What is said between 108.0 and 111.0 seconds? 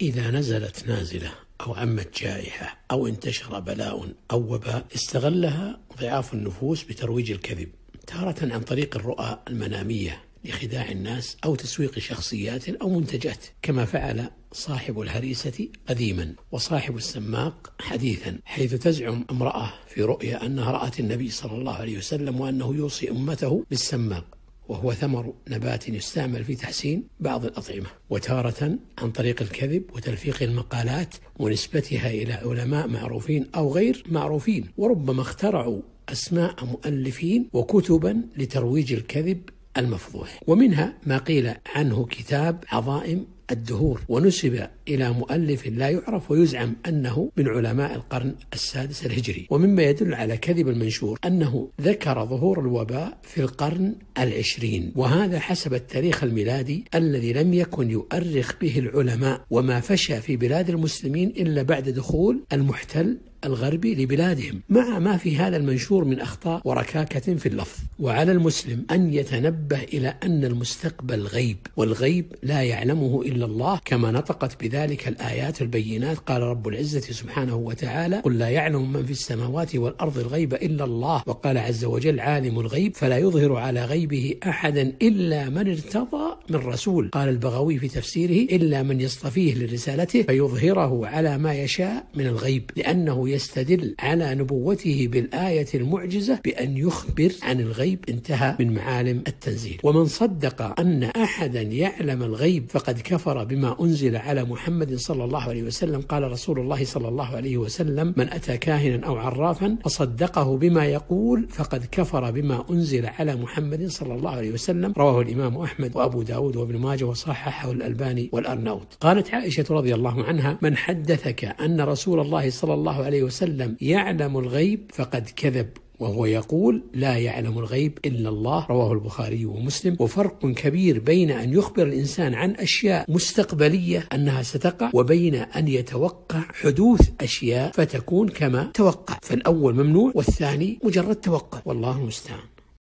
من أتى كاهنا أو عرافا فصدقه بما